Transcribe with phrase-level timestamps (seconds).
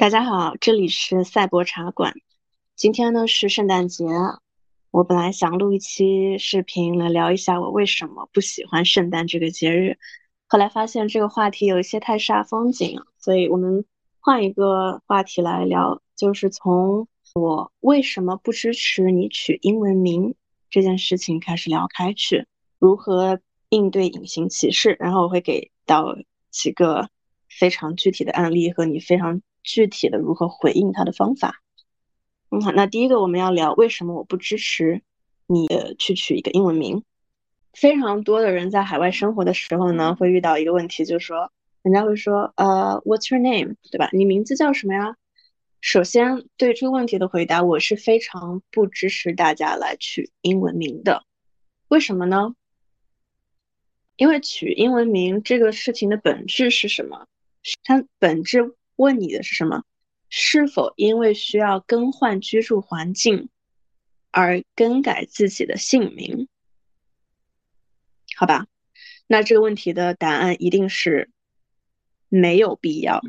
[0.00, 2.14] 大家好，这里是赛博茶馆。
[2.74, 4.06] 今天呢是圣诞节，
[4.90, 9.98] 我本来想录一期视频来聊一下我为什么不喜欢圣诞这个节日，
[10.46, 13.84] 后来发现这个话题有一些太煞风景，所以我们
[14.20, 20.34] 换一个话题来聊，就是从我为什么不支持你取英文名
[20.70, 22.46] 这件事情开始聊开去，
[22.78, 23.38] 如何
[23.68, 26.16] 应对隐形歧视，然后我会给到
[26.50, 27.10] 几个
[27.50, 29.42] 非常具体的案例和你非常。
[29.62, 31.62] 具体的如何回应他的方法，
[32.50, 35.02] 嗯好，那第一个我们要聊为什么我不支持
[35.46, 35.68] 你
[35.98, 37.04] 去取一个英文名。
[37.72, 43.76] 非常多的人在海外生活的时候呢，会遇到一个问题，就是说，人家会说，呃，What's your name？
[43.90, 44.10] 对吧？
[44.12, 45.16] 你名字叫什么呀？
[45.80, 51.22] 首先，对这个问题的回答，我是非常不支持大家来取英文名的。
[51.88, 52.54] 为什么呢？
[54.16, 57.26] 因为取英文名这个事情的本质是什么？
[57.84, 58.74] 它本质。
[59.00, 59.82] 问你的是什么？
[60.28, 63.48] 是否因为需要更换居住环境
[64.30, 66.46] 而更改自己的姓名？
[68.36, 68.66] 好吧，
[69.26, 71.30] 那这个问题的答案一定是
[72.28, 73.22] 没有必要。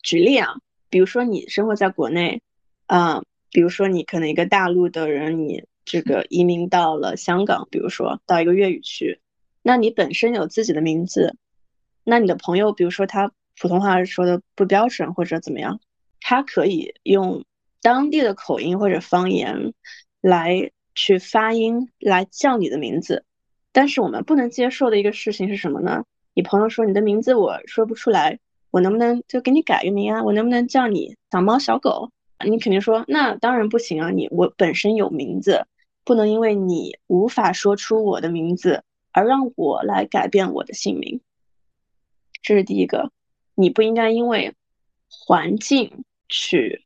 [0.00, 2.40] 举例啊，比如说你生活在国内，
[2.86, 9.20] 啊，比如说你可能一个大陆的人，你这个移民到了香港，比如说到一个粤语区，
[9.62, 11.36] 那你本身有自己的名字，
[12.04, 13.32] 那你的朋友，比如说他。
[13.58, 15.80] 普通话说的不标准或者怎么样，
[16.20, 17.44] 他可以用
[17.82, 19.74] 当地的口音或者方言
[20.20, 23.24] 来去发音来叫你的名字，
[23.72, 26.04] 但是我们不能接受的一个事情是什么呢？
[26.34, 28.38] 你朋友说你的名字我说不出来，
[28.70, 30.22] 我能不能就给你改个名啊？
[30.22, 32.10] 我能不能叫你小猫小狗？
[32.44, 34.10] 你肯定说那当然不行啊！
[34.10, 35.66] 你我本身有名字，
[36.04, 41.20] 不能因为你无法说出我的名字而让我来改变我的姓名，
[42.40, 43.10] 这是第一个。
[43.60, 44.54] 你不应该因为
[45.08, 46.84] 环境去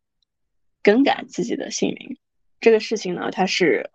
[0.83, 2.17] 更改自己的姓名，
[2.62, 3.91] 这个事情呢，它是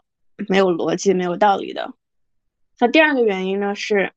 [0.47, 1.95] 没有逻辑、没有道理的。
[2.77, 4.13] 那第二个原因呢，是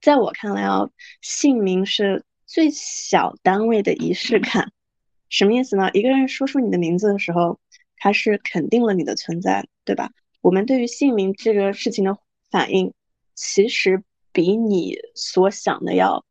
[0.00, 0.90] 在我看来啊，
[1.20, 4.72] 姓名是最小单位的仪式感。
[5.28, 5.88] 什么意思呢？
[5.92, 7.60] 一个人说出你的名字的时候，
[7.96, 10.10] 他是肯定了你的存在，对吧？
[10.40, 12.18] 我们对于姓名这个事情的
[12.50, 12.92] 反应，
[13.36, 16.24] 其实比你所想的要。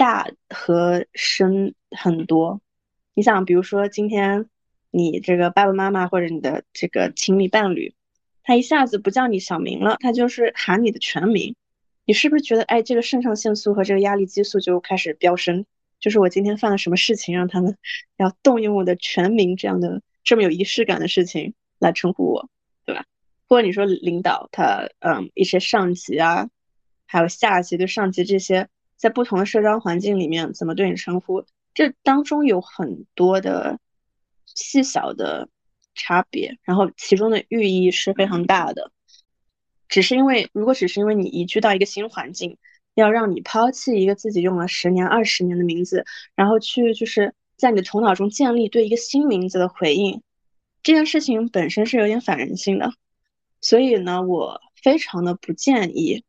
[0.00, 2.62] 大和深很多，
[3.12, 4.48] 你想，比如说今天
[4.90, 7.94] 你这个爸爸妈妈或者你的这个亲密伴侣，
[8.42, 11.54] 他一下子不叫你小名了，他就是喊你的全名，
[12.06, 15.66] 你是不是觉得，哎，这个肾上腺素和这个压力激素就开始飙升？
[15.98, 17.76] 就是我今天犯了什么事情，让他们
[18.16, 22.48] 要动用我的全名这样的这么有仪式感的事情来称呼我，
[22.86, 23.04] 对吧？
[23.46, 26.48] 或者你说领导他，嗯，一些上级啊，
[27.04, 28.70] 还有下级对上级这些。
[29.00, 33.80] 在不同的社交环境里面，怎么对你称呼，这当中有很多的
[34.44, 35.48] 细小的
[35.94, 38.92] 差别，然后其中的寓意是非常大的。
[39.88, 42.58] 只是因为，如果只是因为你移居到一个新环境，
[42.94, 50.20] 要让你抛弃一个自己用了十年、二十年的名字，然后去就是在你的头脑中建立对一个新名字的回应，
[50.82, 52.92] 这件事情本身是有点反人性的。
[53.62, 56.22] 所以呢，我非常的不建议，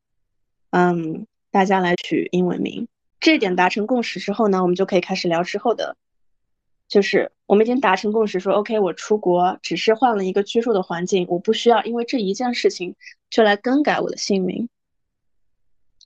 [0.70, 1.28] 嗯。
[1.52, 2.88] 大家来取英文名，
[3.20, 5.98] 这点达成共识之后呢，我们就可以开始聊之后的。
[6.88, 12.96] 就是我们已经达成共识，说 OK，我出国只是换了一个居住的环境，我不需要因为这一件事情
[13.30, 14.68] 就来更改我的姓名。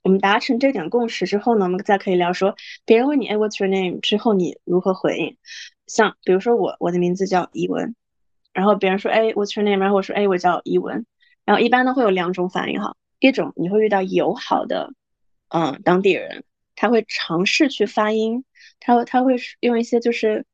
[0.04, 3.98] 我们达成这点共识之后呢，我们再可以聊说，别人问你哎，What's your name？
[4.00, 5.36] 之后你如何回应？
[5.88, 7.96] 像比如说我我的名字叫伊文，
[8.52, 9.80] 然后别人说哎，What's your name？
[9.80, 11.04] 然后我说哎，我叫伊文。
[11.44, 14.92] 然后一般呢会有两种反应哈，一种你会遇到友好的。
[15.48, 18.44] 嗯，当地人他会尝试去发音，
[18.80, 20.44] 他他会用一些就是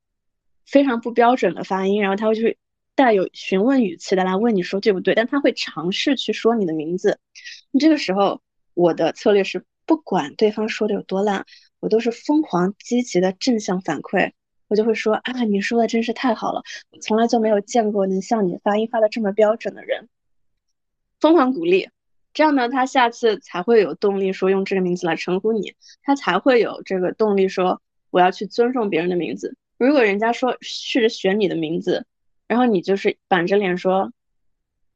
[0.66, 2.58] 非常不标准的发音，然后他会去
[2.94, 7.18] 带有询问语气的来问你说对不对，但他会尝试去说你的名字。
[7.80, 8.40] 这个时候，
[8.74, 11.46] 我的策略是不管对方说的有多烂，
[11.80, 14.32] 我都是疯狂积极的正向反馈，
[14.68, 20.08] 我就会说啊，你说的真是太好了，我从来就没有见过能像你发音发的这么标准的人，
[21.18, 21.88] 疯狂鼓励。
[22.34, 29.56] 这样呢，他下次才会有动力说用这个名字来称呼你，他才会有这个动力说我要去尊重别人的名字。
[29.78, 32.06] 如果人家说试着选你的名字，
[32.46, 34.12] 然后你就是板着脸说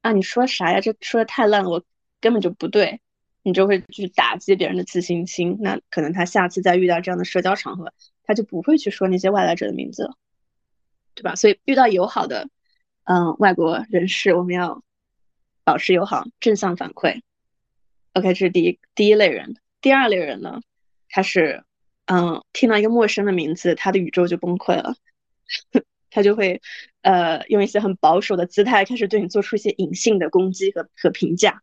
[0.01, 0.81] 啊，你说啥呀？
[0.81, 1.83] 这说的太烂了，我
[2.21, 3.01] 根本就不对，
[3.43, 5.59] 你就会去打击别人的自信心。
[5.61, 7.93] 那可能他下次再遇到这样的社交场合，
[8.25, 10.15] 他就不会去说那些外来者的名字了，
[11.15, 11.35] 对吧？
[11.35, 12.49] 所以遇到友好的
[13.05, 14.83] 嗯外国人士，我们要
[15.65, 17.23] 保持友好，正向反馈。
[18.17, 19.57] OK，这是第一第一类人。
[19.83, 20.63] 第二类人呢，
[21.11, 21.63] 他是
[22.07, 24.95] 嗯，听到一个陌生的名字，他的宇宙就崩溃了，
[26.11, 26.63] 他就会
[27.03, 31.61] 呃用一些很保守的姿态开始对你做出一些隐性的攻击和和评价。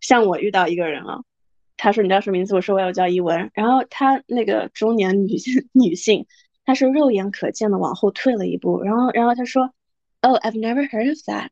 [0.00, 1.22] 像我遇到一个人啊，
[1.76, 2.56] 他说你叫什么名字？
[2.56, 6.26] 我说我要叫伊文，然后他那个中年女性 女性，
[6.64, 9.72] 她是肉眼可见的往后退了一步，然后然后他说
[10.22, 11.50] ，Oh I've never heard of that，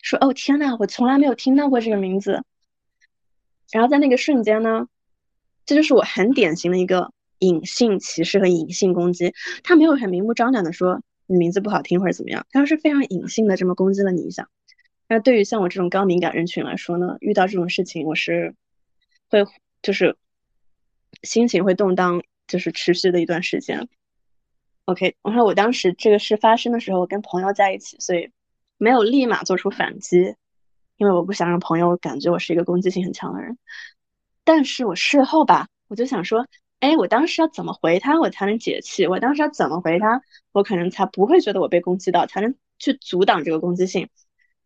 [0.00, 2.44] 说哦天呐，我从来没有听到过这个名字。
[3.72, 4.86] 然后在那个瞬间呢，
[5.66, 9.32] 这就是我很典型的一个隐性歧视和隐性攻击。
[9.64, 14.48] 他没有很明目张胆的说你名字不好听或者怎么样，他是非常隐性的这么攻击了你一下。
[15.08, 18.54] 那对于像我这种高敏感人群来说呢，遇到这种事情，我是
[19.28, 19.44] 会
[19.82, 20.16] 就是
[21.22, 23.88] 心情会动荡，就是持续的一段时间。
[24.86, 28.30] OK，然后我当时这个事发生的时候，我跟朋友在一起，所以
[28.78, 30.34] 没有立马做出反击。
[31.02, 33.58] 因为我不想让朋友感觉我是一个攻击性很强的人，
[34.44, 36.46] 但是我事后吧，我就想说，
[36.78, 39.04] 哎，我当时要怎么回他，我才能解气？
[39.08, 40.22] 我当时要怎么回他，
[40.52, 44.10] 我可能才不会觉得我被攻击到，才能去阻挡这个攻击性。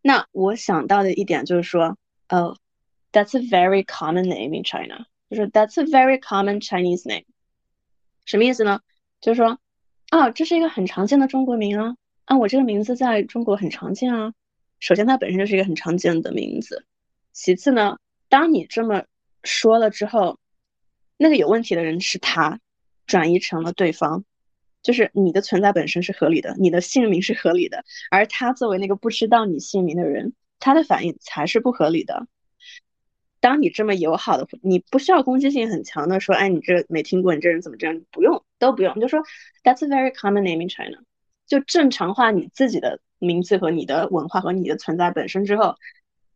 [0.02, 1.96] 那我想到的一点就是说，
[2.28, 2.54] 呃
[3.12, 7.24] ，That's a very common name in China，就是 That's a very common Chinese name，
[8.26, 8.80] 什么意思呢？
[9.22, 9.58] 就是说，
[10.10, 11.96] 啊，这是一个很常见的中国名啊，
[12.26, 14.34] 啊，我这个名字在中国很常见啊。
[14.78, 16.84] 首先，它本身就是一个很常见的名字。
[17.32, 19.04] 其次呢，当你这么
[19.42, 20.38] 说了之后，
[21.16, 22.60] 那个有问题的人是他，
[23.06, 24.24] 转移成了对方，
[24.82, 32.26] 就是你的存在本身是合理的，你的姓名是合理的，而他作为那个不知道你姓名的人，他的反应才是不合理的。
[33.38, 38.02] 当你这么友好的，你不需要攻击性很强的说，哎，你这没听过，你这人怎么这样？
[38.10, 39.20] 不用，都不用，你就说
[39.62, 41.04] That's a very common name in China，
[41.46, 43.00] 就正常化你自己的。
[43.18, 45.76] 名字和你的文化和你的存在本身之后，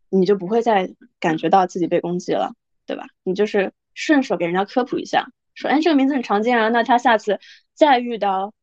[0.09, 2.55] 你就不会再感觉到自己被攻击了，
[2.87, 3.05] 对吧？
[3.23, 7.39] 你就是顺手给人家科普一下，说，哎，这个名字很常见啊，那他下次
[7.75, 8.55] 再遇到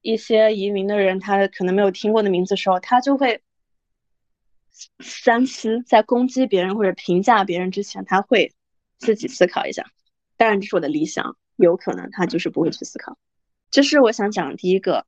[0.00, 3.42] 一些移民的人，他可能没有听过的名字的时候，他就会
[5.00, 8.54] 三思，在攻击别人或者评价别人之前，他会
[8.96, 9.84] 自己思考一下。
[10.38, 13.18] 当然，这是我的理想，有可能他就是不会去思考。
[13.70, 15.04] 这是我想讲的第一个，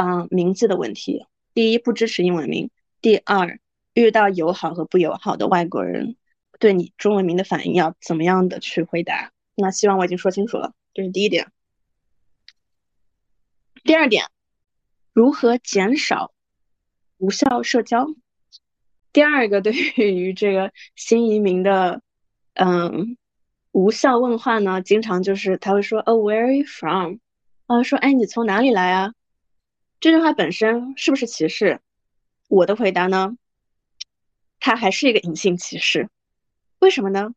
[0.00, 1.26] 嗯，名字的问题。
[1.54, 2.68] 第一，不支持英文名；
[3.00, 3.58] 第二，
[3.94, 6.14] 遇到友好和不友好的外国人，
[6.60, 9.32] 对你中文名的反应要怎么样的去回答？
[9.56, 11.50] 那希望我已经说清楚了，这是第一点。
[13.82, 14.26] 第二点，
[15.12, 16.32] 如何减少
[17.16, 18.06] 无效社交？
[19.12, 22.02] 第二个，对于这个新移民的，
[22.54, 23.16] 嗯，
[23.72, 27.16] 无效问话呢，经常就是他会说，Oh, where are you from？
[27.66, 29.12] 啊，说，哎，你从哪里来啊？
[30.00, 31.80] 这句话本身是不是歧视？
[32.48, 33.36] 我的回答呢，
[34.60, 36.08] 它还是一个隐性歧视。
[36.78, 37.34] 为什么呢？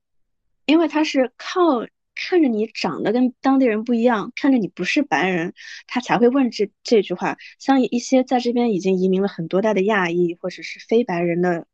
[0.66, 5.56] 因为他是靠看着你长得跟当地人不一样，看着你不是白人，
[5.88, 7.36] 他才会问这这句话。
[7.58, 11.66] 像一些在这边已经移民了很多代的亚裔或者是非白人的，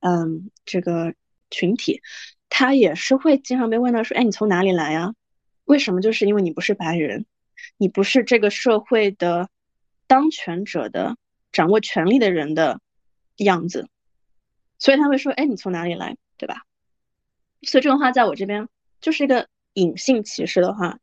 [0.00, 1.14] 嗯，这个
[1.50, 2.02] 群体，
[2.50, 5.14] 他也是会经常被问到说：“哎，你从哪里来呀？”
[5.64, 6.02] 为什么？
[6.02, 7.24] 就是因为你不是白人，
[7.78, 9.48] 你不是这个社会的。
[10.06, 11.16] 当权者的
[11.52, 12.80] 掌握权力的人的
[13.36, 13.88] 样子，
[14.78, 16.62] 所以他会说：“哎，你从哪里来，对吧？”
[17.62, 18.68] 所以这种话在我这边
[19.00, 20.98] 就是一个隐性歧视的话。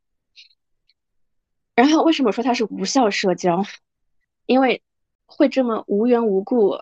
[1.73, 3.65] 然后为什么说它是无效社交？
[4.45, 4.83] 因为
[5.25, 6.81] 会这么无缘无故，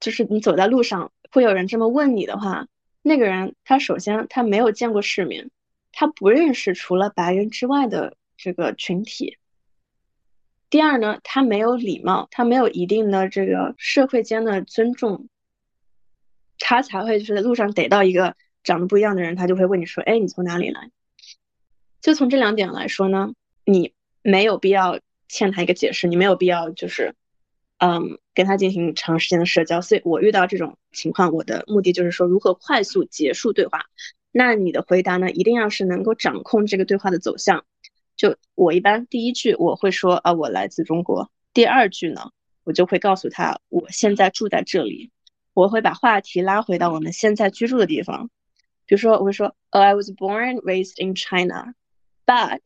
[0.00, 2.66] 就是你走在路上会有人这么问你的话，
[3.00, 5.50] 那个人他首先他没有见过世面，
[5.92, 9.38] 他不认识除了白人之外的这个群体。
[10.70, 15.26] 第二呢，他没有礼貌，他没有一定的这个社会间的尊重，
[16.60, 20.90] 他才会就是在路上逮到一个长得不一样的人，他就会问你说：“哎，你从哪里来？”
[22.00, 23.32] 就从这两点来说呢，
[23.64, 27.14] 你没有必要欠他一个解释，你没有必要就是，
[27.78, 29.80] 嗯，跟他进行长时间的社交。
[29.80, 33.86] 所以我遇到这种情况，我的目的就是说如何快速结束对话。
[34.30, 37.64] 那你的回答呢，一定要是能够掌控这个对话的走向。
[38.19, 41.31] 就我一般第一句我会说啊，我来自中国。
[41.53, 42.31] 第二句呢，
[42.63, 45.11] 我就会告诉他我现在住在这里。
[45.53, 48.29] 我会把话题拉回到我们现在居住的地方。
[48.85, 51.73] 比如说，我会说，Oh, I was born raised in China,
[52.25, 52.59] but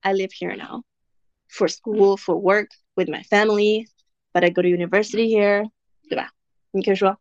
[0.00, 0.84] I live here now
[1.50, 3.88] for school, for work, with my family.
[4.32, 5.68] But I go to university here，
[6.08, 6.30] 对吧？
[6.70, 7.18] 你可以说，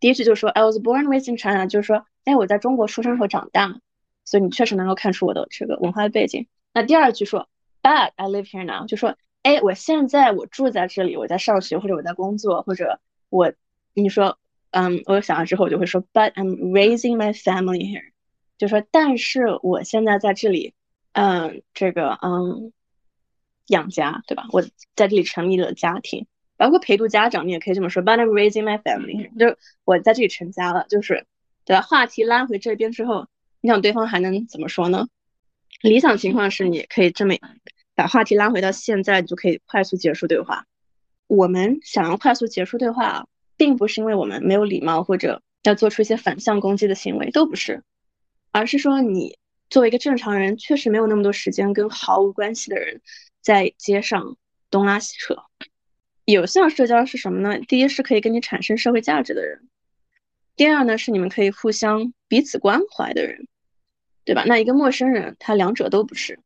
[0.00, 3.80] 第一句就说 I was born raised in China，就是说，哎，我在中国出生和长大，
[4.24, 6.48] 所以你确实能够看出我的这个文化背景。
[6.73, 7.47] 那第二句说
[7.81, 12.99] ，But I live here now，就说，哎，我现在我住在这里，我在上学或者我在工作，或者
[13.29, 13.53] 我，
[13.93, 14.39] 你说，
[14.71, 18.11] 嗯，我想了之后我就会说，But I'm raising my family here，
[18.57, 20.73] 就说，但是我现在在这里
[21.11, 22.73] 嗯，这个嗯，
[23.67, 24.47] 养家，对吧？
[24.51, 24.63] 我
[24.95, 26.25] 在这里成立了家庭，
[26.57, 28.01] 包括陪读家长，你也可以这么说。
[28.01, 31.27] But I'm raising my family，就是我在这里成家了，就是
[31.65, 31.81] 对吧？
[31.83, 33.27] 话题拉回这边之后，
[33.61, 35.07] 你想对方还能怎么说呢？
[35.81, 37.35] 理想情况是你可以这么
[37.95, 40.65] 把话题拉回到现在，你就可以快速结束对话。
[41.27, 43.27] 我们想要快速结束对话，
[43.57, 47.83] 并不是因为我们没有礼貌或者要做出一些反向攻击的行为，都不是，
[48.51, 49.37] 而是说你。
[49.69, 53.01] 作为一个正常人，确实没有那么多时间跟毫无关系的人
[53.41, 54.37] 在街上
[54.69, 55.35] 东拉西扯。
[56.25, 57.59] 有效社交是什么呢？
[57.67, 59.67] 第一是可以跟你产生社会价值的人，
[60.55, 63.47] 第二呢是你们可以互相彼此关怀的人，
[64.25, 64.43] 对吧？
[64.45, 66.39] 那一个陌生人，他两者都不是，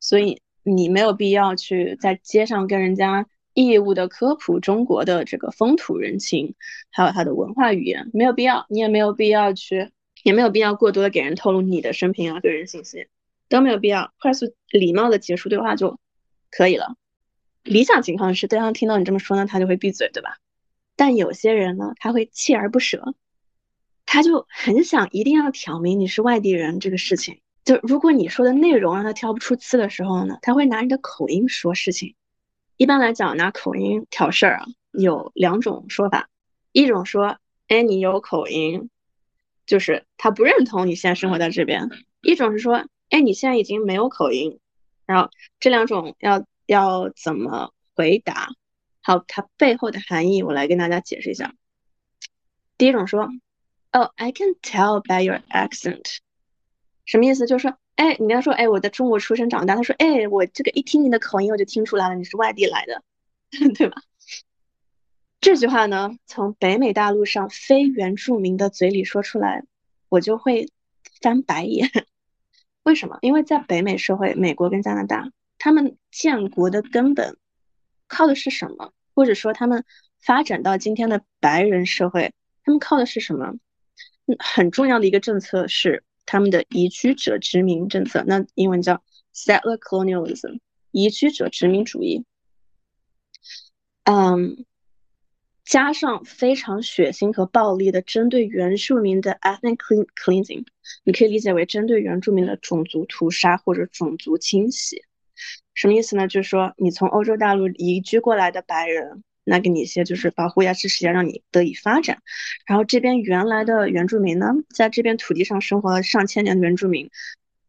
[0.00, 6.54] 所以你没有必要去在街上跟人家义务的科普中国的这个风土人情，
[6.90, 9.90] 还有它的文化语言，没有必要，你也没有必要去。
[10.22, 13.08] 也没有必要过多的给人透露你的生平啊、个人信息，
[13.50, 16.00] 都没有必要，快速礼貌的结束对话就
[16.50, 16.96] 可以了。
[17.62, 20.38] 理想情况是对方听到你这么说呢，他就会闭嘴，对吧？
[20.96, 23.14] 但有些人呢，他会锲而不舍，
[24.14, 27.40] 他就很想一定要挑明你是外地人这个事情。
[27.64, 32.14] 就如果你说的内容让他挑不出刺的时候呢，他会拿你的口音说事情。
[32.76, 36.28] 一般来讲，拿口音挑事儿啊，有两种说法，
[36.70, 38.88] 一种说，哎，你有口音。
[39.66, 41.90] 就是他不认同你现在生活在这边，
[42.22, 44.60] 一种是说，哎，你现在已经没有口音，
[45.06, 45.28] 然后
[45.58, 48.50] 这两种要要怎么回答？
[49.02, 51.52] 好，它背后的含义我来跟大家解释一下。
[52.78, 53.28] 第一种说，
[53.94, 56.16] 哦，I can tell by your accent，
[57.04, 57.46] 什么意思？
[57.46, 63.04] 就是说，哎，你跟他说，哎，我在中国出生长大，他说，哎，我这个一听你的口音，我就听出来了，你是外地来的，
[63.78, 64.02] 对吧？
[65.40, 69.64] 这句话呢，从北美大陆上非原住民的嘴里说出来，
[70.08, 70.72] 我就会
[71.20, 71.88] 翻白眼。
[72.82, 73.18] 为什么？
[73.20, 77.36] 因为在北美社会，美国跟加拿大，他们建国的根本
[78.08, 78.92] 靠的是什么？
[79.14, 79.84] 或者说，他们
[80.20, 82.32] 发展到今天的白人社会，
[82.64, 83.54] 他们靠的是什么？
[84.38, 89.02] 很重要的一个政策是他们的移居者殖民政策，那英文叫
[89.34, 90.58] settler colonialism，
[90.90, 92.24] 移居者殖民主义。
[94.04, 94.64] 嗯。
[95.66, 99.78] 加上非常血腥和暴力的针对原住民的 ethnic
[100.14, 100.66] cleansing，
[101.04, 105.02] 你可以理解为针对原住民的种族屠杀或者种族清洗。
[105.72, 106.28] 什么意思呢？
[106.28, 112.22] 就是说你从欧洲大陆移居过来的白人，那给你一些就是保护呀、支持呀，让你得以发展。
[112.66, 117.10] 然后这边原来的原住民呢，在这边土地上生活了上千年的原住民，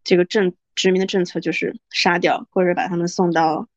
[0.03, 3.67] 这个政殖民的政策就是杀掉或者把他们送到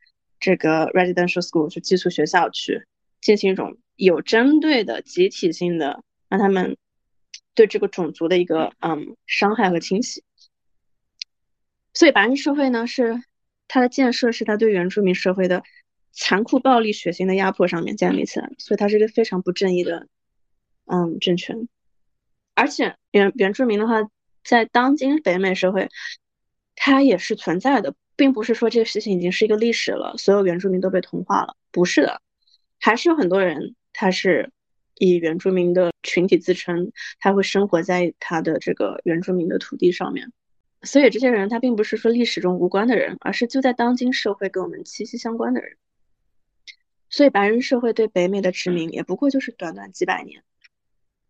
[0.41, 2.87] 这个 residential school 就寄宿学校去
[3.21, 3.77] 进行一种。
[3.97, 6.77] 有针对的集体性的让他们
[7.57, 10.23] 对这个种族的一个嗯伤害和清洗，
[11.95, 13.21] 所以白人社会呢是
[13.67, 15.65] 它的建设是它对原住民社会的
[16.13, 20.09] 残酷暴力血腥的压迫上面建立起来，所以它是一个非常不正义的
[20.87, 21.69] 嗯政权，
[22.55, 24.09] 而且原原住民的话
[24.45, 25.89] 在当今北美社会
[26.75, 32.21] 它也是存在的，并不是说这个事情已经是一个历史了，所有原住民都被同化了，不是的，
[32.81, 33.75] 还是有很多人。
[34.01, 34.53] 他是
[34.95, 40.31] 以原住民的群体自称，他会生活在他的这个原住民的土地上面，
[40.83, 45.77] 所以这些人他并不是说历史中无关的人，而是就在当今社会跟我们息息相关的人。
[47.19, 50.45] 所以白人社会对北美的殖民也不过就是短短几百年，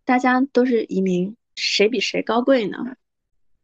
[0.05, 2.77] 大家都是移民，谁比谁高贵呢？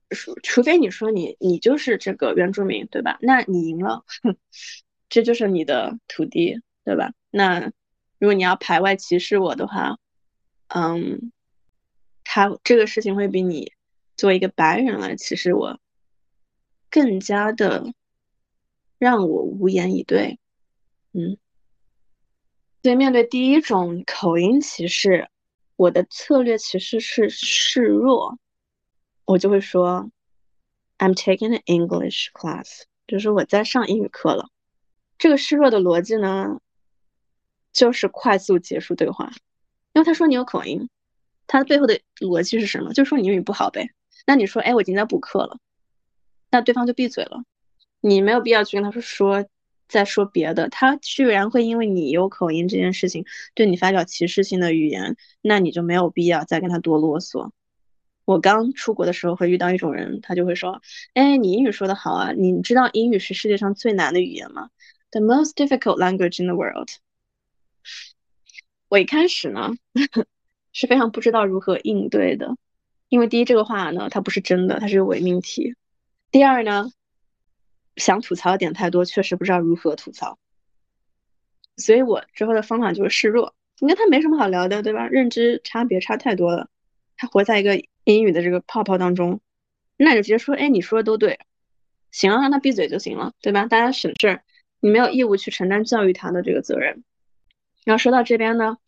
[0.09, 3.19] 除除非你说你你就是这个原住民，对吧？
[3.21, 4.07] 那你赢了，
[5.11, 7.13] 这就是你的土地，对吧？
[7.31, 7.71] 那。
[8.19, 9.99] 如果你要排外歧视我的话，
[10.69, 11.31] 嗯，
[12.23, 13.75] 他这个事情会比你
[14.17, 15.79] 作为一个白人来歧视我
[16.89, 17.93] 更加的
[18.97, 20.39] 让我无言以对，
[21.13, 21.37] 嗯。
[22.85, 25.31] 所以面对第一种口音歧视，
[25.77, 28.39] 我的策略其实是示弱，
[29.25, 30.11] 我就会说
[30.99, 34.51] ，I'm taking an English class，就是我在上英语课了。
[35.17, 36.61] 这个示弱的逻辑呢？
[37.73, 39.33] 就是快速结束对话，
[39.95, 40.91] 因为他说你有口音，
[41.47, 42.93] 他背后的逻辑是什么？
[42.93, 43.89] 就说你英语不好呗。
[44.27, 45.57] 那你说，哎，我已经在补课了，
[46.51, 47.45] 那对方就闭嘴了。
[48.03, 49.47] 你没有必要去跟他说说
[49.89, 50.69] 再说别的。
[50.69, 53.25] 他居然会因为你有口音这件事情
[53.55, 57.51] 对你发表歧视性的语言，那你就没有必要再跟他多啰嗦。
[58.25, 60.81] 我刚出国的时候会遇到一种人，他就会说，
[61.13, 64.71] 哎，你英语说的好啊，你知道英语是世界上最难的语言吗
[65.11, 66.89] ？The most difficult language in the world。
[68.89, 69.73] 我一开始呢
[70.73, 72.57] 是非常不知道如何应对的，
[73.11, 75.75] 因为第一这个话呢它不是真的，它是个伪命题。
[76.31, 76.91] 第二呢，
[77.97, 80.39] 想吐槽的点太多，确实不知道如何吐槽。
[81.77, 83.55] 所以我之后的方法就是示弱。
[83.81, 85.09] 你跟他没什么好聊的，对吧？
[85.09, 86.69] 认知差别差太多了，
[87.17, 89.41] 他活在一个英语的这个泡泡当中，
[89.97, 91.41] 那就直接说，哎，你说的都对，
[92.13, 93.67] 行啊，让他闭嘴就行了，对吧？
[93.67, 94.45] 大家省事儿，
[94.79, 97.03] 你没有义务去承担教育他的这个责任。
[97.85, 98.79] 然后说到这边呢，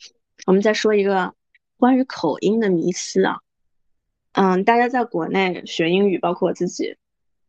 [0.46, 1.34] 我们再说一个
[1.76, 3.40] 关于口音的迷思啊，
[4.32, 6.96] 嗯，大家在国内学英语，包括我自己，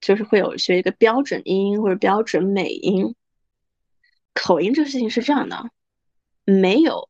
[0.02, 3.16] 就是会有学一个标准音或者标准美音。
[4.34, 5.72] 口音这个事情是这样的，
[6.46, 7.10] 没有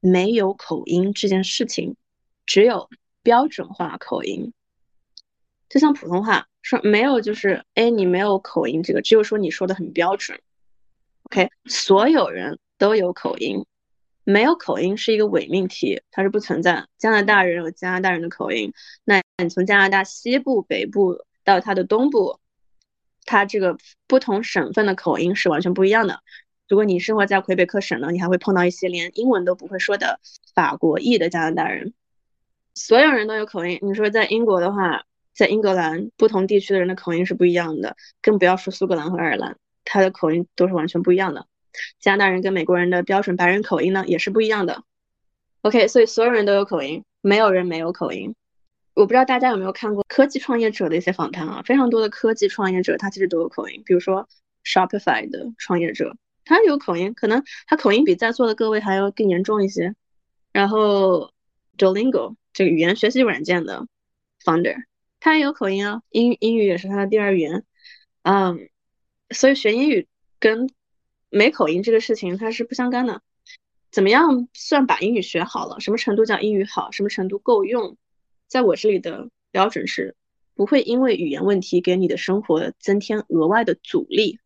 [0.00, 1.96] 没有口音这件事情，
[2.46, 2.90] 只有
[3.22, 4.52] 标准化口音。
[5.68, 10.40] 就像普通话说没有，就是哎你没有口音，这个只有说你说的很标准。
[11.24, 13.66] OK，所有人都有口音，
[14.24, 16.86] 没有口音是一个伪命题，它是不存在。
[16.96, 18.72] 加拿大人有加拿大人的口音，
[19.04, 22.38] 那你从加拿大西部、北部到它的东部，
[23.24, 26.20] 它这个不同省份的口音是完全不一样的。
[26.68, 30.20] 如果你生活在魁北克省呢，你还会碰到一些连英文都不会说的
[30.54, 31.94] 法国裔的加拿大人。
[32.74, 33.78] 所有人都有口音。
[33.80, 41.46] 你说在英国的话，在英格兰不同地区的人的口音是不一样的，更不要说苏格兰和爱尔兰，他的口音都是完全不一样的。
[41.98, 44.82] 加拿大人跟美国人的标准白人口音呢也是不一样的。
[45.62, 48.34] OK，所以所有人都有口音，没有人没有口音。
[48.98, 54.28] 我不知道大家有没有看过科技创业者的一些访谈啊，非常多的科技创业者他其实都有口音，比如说
[54.64, 56.16] Shopify 的创业者。
[56.44, 59.94] 他有口音，可能他口音比在座的各位还要更严重一些。
[60.50, 61.30] 然后
[61.76, 63.86] ，Duolingo 这个语言学习软件的
[64.42, 64.74] founder，
[65.20, 67.64] 他也有口音啊，英英语也是他的第二语言。
[68.22, 68.68] 嗯，
[69.30, 70.08] 所以学英语
[70.40, 70.68] 跟
[71.30, 73.22] 没口音这个事情它是不相干的。
[73.92, 75.78] 怎么样算把英语学好了？
[75.78, 76.90] 什么程度叫英语好？
[76.90, 77.96] 什么程度够用？
[78.48, 80.16] 在我这里的标准是，
[80.54, 84.40] 不会因为语言问题给你的生活增添额外的阻力。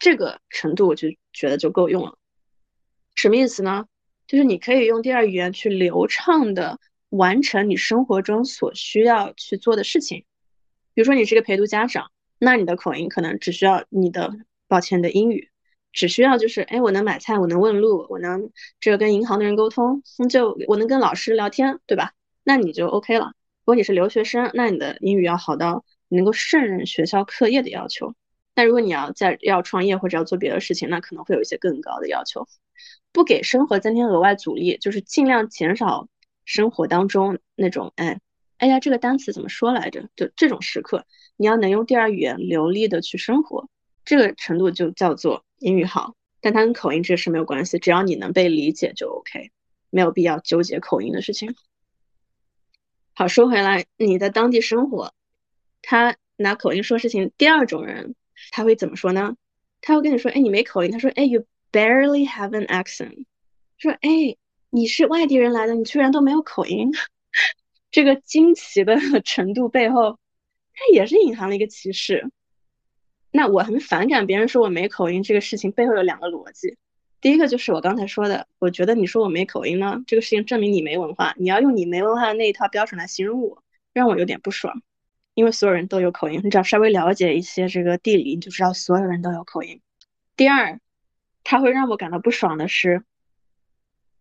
[0.00, 2.18] 这个程度我就觉得就够用了，
[3.14, 3.86] 什么意思呢？
[4.26, 10.24] 就是你可以用第二语言去流畅的完成你生活中所需要去做的事情。
[10.94, 14.32] 比如说你是一个陪读家长，那你的口音可能只需要你的，
[14.66, 15.50] 抱歉的英语，
[15.94, 22.12] 只需要就是，哎，我能买菜，我能问路，我能这个跟银行的人沟通，就我能跟老师聊天，对吧？
[22.42, 23.32] 那你就 OK 了。
[23.60, 28.14] 如果你是留学生，那你的英语要好到能够胜任学校课业的要求。
[28.56, 32.46] 那如果你要在要创业或者要做别的事情，那可能会有一些更高的要求。
[33.12, 36.08] 不给生活增添额外阻力，就是尽量减少
[36.44, 38.20] 生活当中那种哎
[38.58, 40.08] 哎呀这个单词怎么说来着？
[40.16, 43.68] 就这种时刻，你要能用第二语言流利的去生活，
[44.04, 46.14] 这个程度就叫做英语好。
[46.40, 49.50] 但它跟口音这事没有关系，只要你能被理解就 OK，
[49.90, 51.54] 没有必要纠结口音的事情。
[53.14, 55.14] 好，说回来，你在当地生活，
[55.80, 58.14] 他拿口音说事情，第二种人。
[58.50, 59.36] 他会怎么说呢？
[59.80, 63.24] 他会跟你说：“哎，你没口音。”他说：“哎，you barely have an accent。”
[63.78, 64.36] 说：“哎，
[64.70, 66.90] 你是外地人来的，你居然都没有口音。”
[67.92, 70.18] 这个惊奇的程度背后，
[70.72, 72.28] 它也是隐含了一个歧视。
[73.36, 76.78] 那我很反感别人说我没口音这个事情背后有两个逻辑。
[77.20, 81.34] 第一个就是我刚才说的，我觉得你说我没口音呢，这个事情证明你没文化。
[81.36, 84.82] 你要用你没文化的那一套标准来形容我，让我有点不爽。
[85.34, 89.80] 因为所有人都有口音，你只要稍微了解一些这个地理，你就知道所有人都有口音。
[90.36, 90.78] 第二，
[91.42, 93.02] 他会让我感到不爽的是，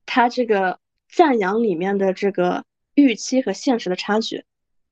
[0.07, 4.43] 他这个赞扬里面的这个预期和现实的差距。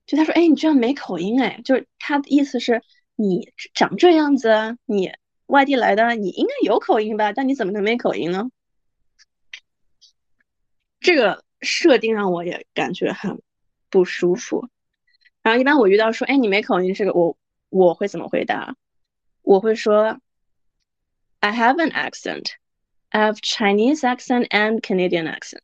[0.06, 2.84] 就他说：“哎，你居然没口音，哎，就是他的意思是
[3.22, 5.12] 你长这样子，你
[5.46, 7.32] 外地来的，你应该有口音吧？
[7.32, 8.50] 但你怎么能没口音呢？”
[11.00, 13.42] 这个设定让我也感觉很
[13.90, 14.68] 不舒服。
[15.42, 17.38] 然后一般我遇到说，哎，你没口音，这个我
[17.70, 18.76] 我会怎么回答？
[19.42, 20.20] 我会说
[21.40, 22.52] ，I have an accent,
[23.10, 25.62] I have Chinese accent and Canadian accent。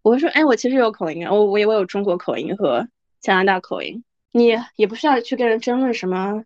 [0.00, 2.88] 我会说，哎，我其实有口音啊，我我也我有中国口音和
[3.20, 4.02] 加拿大口音。
[4.30, 6.42] 你也不需要去跟人争论什么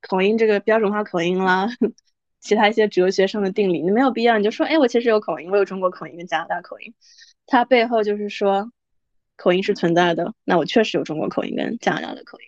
[0.00, 1.68] 口音这个标准化口音啦，
[2.40, 6.94] 其他一些哲学上的定理，你没有必要，你就说，哎，我其实有口音，我有中国口音跟加拿大口音。
[7.46, 8.72] 它背后就是说。
[9.42, 12.46] 口音是存在的，那我确实有中国口音跟加拿大的口音。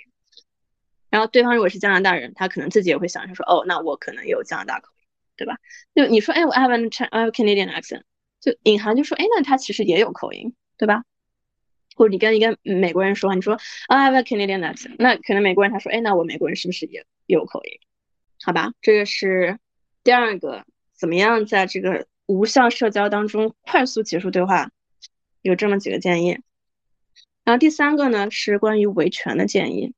[1.09, 5.57] 然后对方如果是加拿大人，他可能自己也会想一说，哦，那我可能有加拿大口音，对吧？
[5.95, 8.03] 就你说，哎，我 have a Canadian accent，
[8.43, 11.05] 就隐含就说，哎，那他其实也有口音，对吧？
[11.97, 17.81] 或者你跟一个美国人说话，你说 I have a Canadian accent，那可能美国人他说，哎，那我美国人是不是也有口音？
[18.45, 19.59] 好吧，这个是
[20.03, 20.65] 第二个，
[20.95, 24.71] 怎么样在这个无效社交当中快速结束对话？
[25.41, 26.39] 有这么几个建议。
[27.45, 29.95] 然后第三个呢是关于维权的建议，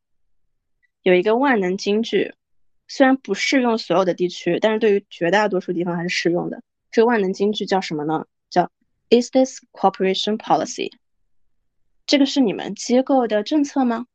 [1.02, 2.34] 有一个万能金句，
[2.88, 6.62] 虽然不适用所有的地区，但是对于绝大多数地方还是适用的。
[6.90, 8.26] 这个万能金句叫什么呢？
[8.48, 8.70] 叫
[9.10, 10.90] Is this cooperation policy？
[12.06, 14.06] 这个是你们机构的政策吗？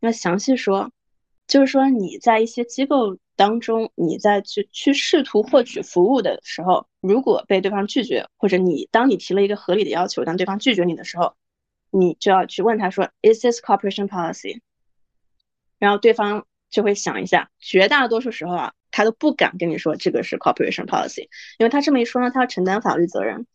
[0.00, 0.90] 那详细说，
[1.46, 11.34] 就是说你在一些机构当中，你在去去试图获取服务的时候，如果被对方拒绝，或者你当你提了一个合理的要求，当对方拒绝你的时候，
[11.90, 14.60] 你就要去问他说，Is this cooperation policy？
[15.78, 21.28] 然后对方就会想一下，绝大多数时候啊，他都不敢跟你说这个是 cooperation policy，
[21.58, 23.46] 因为他这么一说呢，他要承担法律责任。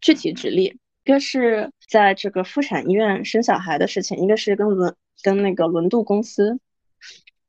[0.00, 0.78] 具体举例。
[1.04, 6.60] 一个是在这个妇产医院生小孩的事情，一个是跟轮跟那个轮渡公司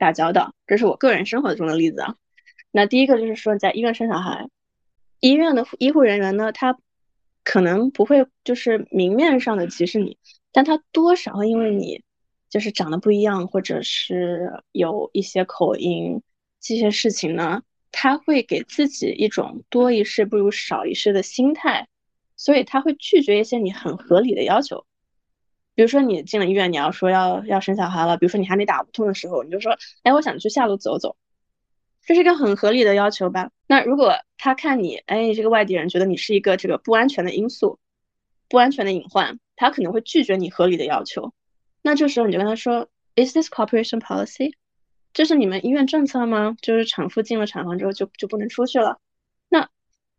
[0.03, 2.15] 打交道，这是我个人生活中的例子啊。
[2.71, 4.49] 那第一个就是说在医院生小孩，
[5.21, 6.77] 医院的医护人员呢，他
[7.43, 10.17] 可能不会就是明面上的歧视你，
[10.51, 12.03] 但他多少会因为你
[12.49, 16.21] 就是长得不一样，或者是有一些口音
[16.59, 21.87] 这些事情呢，他会给自己一种多一事不如少一事的心态。
[22.35, 24.85] 所以他会拒绝一些你很合理的要求，
[25.75, 31.15] 比如说你进了医院，你要说要要生小孩了，比如说你还没打不通的时候，你就说，哎，我想去下路走走，
[32.05, 33.49] 这是一个很合理的要求吧？
[33.67, 37.79] 那如果他看你，哎，你这个外地人觉得你是一个这个不安全的因素，
[38.49, 41.33] 不安全的隐患，他可能会拒绝你合理的要求。
[41.81, 44.53] 那这时候你就跟他说，Is this cooperation policy？
[45.11, 46.55] 这是你们医院政策吗？
[46.61, 48.99] 就是产妇进了产房之后就就不能出去了？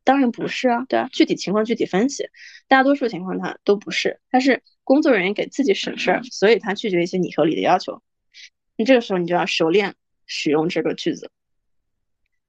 [0.05, 2.29] 当然不是啊，对啊，具体情况具体分析，
[2.69, 8.03] 大多数情况他都不是，他是工作人员给自己省事儿，所以他拒绝一些你合理的要求。
[8.77, 9.95] 你这个时候你就要熟练
[10.27, 11.31] 使用这个句子，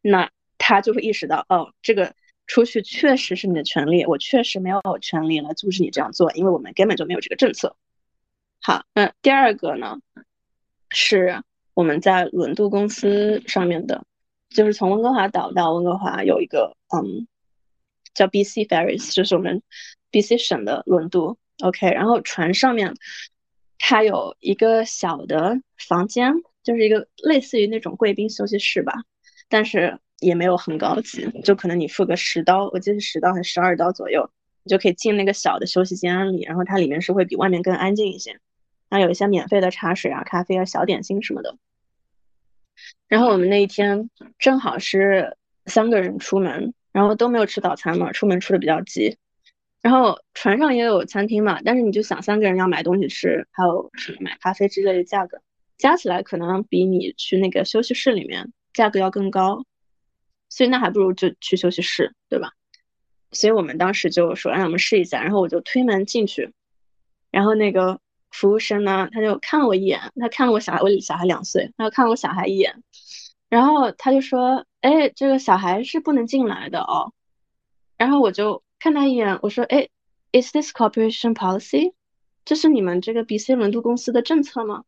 [0.02, 2.14] 那他就会意识到，哦，这个
[2.46, 7.78] 出去确实是你的权利，我确实没有权利来阻止你这样做，因为我们根本就没有这个政策。
[8.62, 10.00] 好，那第二个呢，
[10.90, 11.42] 是
[11.74, 14.04] 我们在轮渡公司上面的，
[14.50, 17.26] 就是从温哥华岛到温哥华有一个，嗯。
[18.16, 19.62] 叫 BC Ferries，就是我们
[20.12, 21.38] BC 省的轮渡。
[21.62, 22.96] OK，然后船上面
[23.78, 28.94] 它有一个小的房间，就是一个类似于那种贵宾休息室吧，
[29.48, 34.30] 但是也没有很高级，就可能你付个十刀，我记得是十刀还是十二刀左右，
[34.64, 36.44] 你就可以进那个小的休息间里。
[36.44, 38.32] 然后它里面是会比外面更安静一些，
[38.90, 41.58] 然后有一些免费的茶水啊、咖啡啊、小点心什么的。
[43.08, 46.74] 然后我们那一天正好是三个人出门。
[46.96, 49.18] 然后都没有吃早餐嘛，出门出的比较急。
[49.82, 55.42] 然后船上也有餐厅嘛，但是你就想三个人要买东西吃，还有什么买咖啡之类的价格，
[55.78, 59.66] 加起来可能比你去那个休息室里面价格要更高，
[60.48, 62.54] 所以那还不如就去休息室，对吧？
[63.34, 66.54] 所以我们当时就说让我们试一下，然后我就推门进去，
[67.30, 68.00] 然后那个
[68.32, 72.82] 服务生呢，他就看了我一眼，他看了我小孩，我小孩两岁，他就看了我小孩一眼。
[73.48, 77.12] 然后他就说：“哎，这个小孩是不能进来的哦。”
[77.98, 79.90] 然后我就看他一眼，我说：“哎
[80.32, 81.94] ，Is this cooperation policy？
[82.46, 84.84] 这是你们这个 BC 轮渡公司的政策吗？”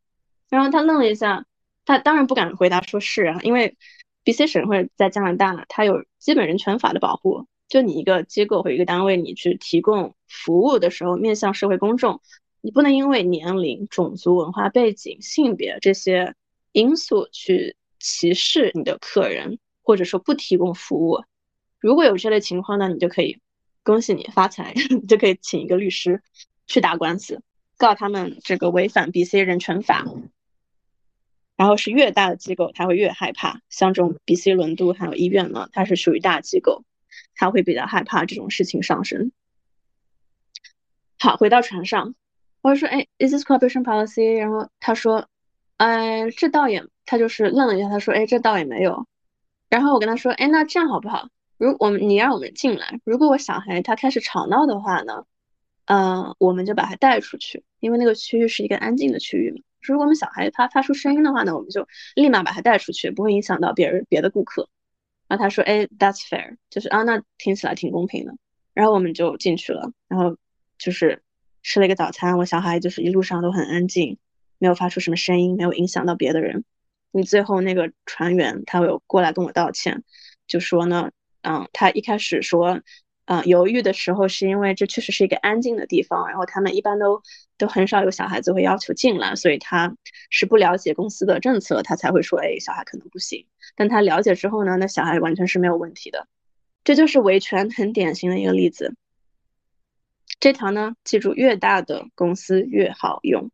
[0.49, 1.47] 然后他愣了一下，
[1.83, 3.75] 他当然不敢回答说是啊，因为
[4.23, 7.47] BC 省会在加拿大，它有基本人权法的保护。
[7.67, 12.21] 就你一个机构或一个单位，你去提供服务的时候，面向社会公众，
[12.61, 16.35] 你不能因为年龄、种族、文化背景、性别这些
[16.71, 17.75] 因素去。
[17.99, 21.23] 歧视你的客人，或者说不提供服务，
[21.79, 23.39] 如果有这类情况呢，你就可以
[23.83, 24.73] 恭喜你发财，
[25.07, 26.21] 就可以请一个律师
[26.65, 27.41] 去打官司，
[27.77, 30.03] 告他们这个违反 BC 人权法。
[31.55, 33.61] 然后是越大的机构，他会越害怕。
[33.69, 36.83] 像这种 BC 轮渡还有医院呢，它是属于大机构，
[37.33, 39.31] 他会比较害怕这种事情上升。
[41.17, 42.13] 好，回到船上，
[42.61, 44.37] 我说，哎，Is this cooperation policy？
[44.37, 45.29] 然后他说，
[45.77, 46.85] 嗯，这倒也。
[47.05, 49.07] 他就是愣了一下，他说：“哎，这倒也没有。”
[49.69, 51.29] 然后我跟他说：“哎，那这样好不好？
[51.57, 55.25] 如我们你让我们进来，如果我小孩他开始吵闹的话呢，
[55.85, 59.57] 嗯，我们就把他带出去，因为那个区域是一个安静的区域嘛。
[59.81, 64.69] 如果我们小孩他发出声音的话呢，我们就立马把他带出去，不会影响到别人别的顾客。”
[65.27, 68.33] 然后他说：“哎，That's fair，就是啊，那听起来挺公平的。”
[68.73, 70.37] 然后我们就进去了，然后
[70.77, 71.23] 就是
[71.63, 74.17] 吃了一个早餐，我小孩就是一路上都很安静，
[74.59, 76.63] 没有发出什么声音，没有影响到别的人。
[77.17, 80.03] 你最后那个船员他有过来跟我道歉，
[80.45, 81.09] 就说呢，
[81.41, 82.79] 嗯，他一开始说，
[83.25, 87.23] 嗯，犹豫的时候是因为这确实是一个安静的地方，然后他们一般都
[87.57, 89.95] 都很少有小孩子会要求进来，所以他
[90.29, 93.47] 是不了解公司的政策，他才会说，哎，小孩可能不行。
[93.75, 96.27] 但他了解之后呢，那小孩完全是没有问题的，
[96.83, 98.95] 这就是维权很典型的一个例子。
[100.39, 103.49] 这条呢，记住，越大的公司越好用。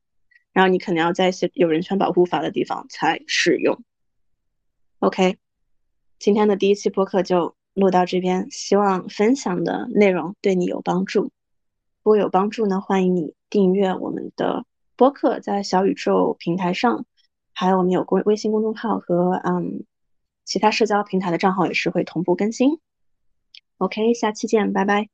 [0.53, 3.83] 然后你肯定要在一些有人权保护法的地方才适用。
[4.99, 5.37] OK，
[6.19, 11.23] 今天的第一期播客就录到这边，希望分享的内容对你有帮助。
[11.23, 11.31] 如
[12.09, 17.05] 果有帮助呢，欢迎你订阅我们的播客，在小宇宙平台上，
[17.53, 19.83] 还有我们有公微信公众号和嗯
[20.45, 22.79] 其他社交平台的账号也是会同步更新。
[23.77, 25.12] OK，下期见，拜拜。